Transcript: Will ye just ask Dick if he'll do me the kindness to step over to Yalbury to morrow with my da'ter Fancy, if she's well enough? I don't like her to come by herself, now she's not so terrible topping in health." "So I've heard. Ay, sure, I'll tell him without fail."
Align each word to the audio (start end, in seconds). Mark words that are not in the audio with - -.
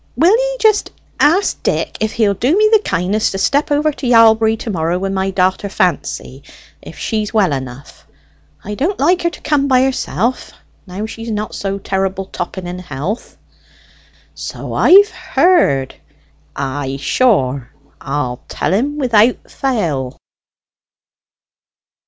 Will 0.15 0.35
ye 0.35 0.57
just 0.59 0.89
ask 1.19 1.61
Dick 1.61 1.97
if 2.01 2.13
he'll 2.13 2.33
do 2.33 2.57
me 2.57 2.69
the 2.73 2.79
kindness 2.79 3.29
to 3.29 3.37
step 3.37 3.69
over 3.69 3.91
to 3.91 4.07
Yalbury 4.07 4.57
to 4.57 4.71
morrow 4.71 4.97
with 4.97 5.13
my 5.13 5.29
da'ter 5.31 5.69
Fancy, 5.71 6.41
if 6.81 6.97
she's 6.97 7.35
well 7.35 7.53
enough? 7.53 8.07
I 8.63 8.73
don't 8.73 8.99
like 8.99 9.21
her 9.21 9.29
to 9.29 9.41
come 9.41 9.67
by 9.67 9.83
herself, 9.83 10.53
now 10.87 11.05
she's 11.05 11.29
not 11.29 11.53
so 11.53 11.77
terrible 11.77 12.25
topping 12.25 12.65
in 12.65 12.79
health." 12.79 13.37
"So 14.33 14.73
I've 14.73 15.11
heard. 15.11 15.93
Ay, 16.55 16.97
sure, 16.99 17.69
I'll 18.01 18.41
tell 18.47 18.73
him 18.73 18.97
without 18.97 19.51
fail." 19.51 20.17